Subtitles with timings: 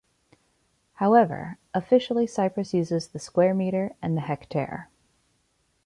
[0.93, 4.89] However, officially Cyprus uses the square metre and the hectare.